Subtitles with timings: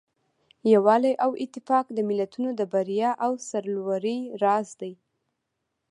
[0.73, 4.93] یووالی او اتفاق د ملتونو د بریا او سرلوړۍ راز دی.